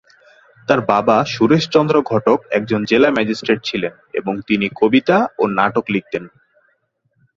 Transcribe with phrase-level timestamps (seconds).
[0.67, 6.23] তার বাবা সুরেশ চন্দ্র ঘটক একজন জেলা ম্যাজিস্ট্রেট ছিলেন এবং তিনি কবিতা ও নাটক লিখতেন।